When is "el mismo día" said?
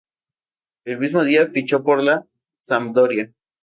0.83-1.47